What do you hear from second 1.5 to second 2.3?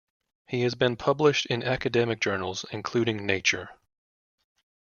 academic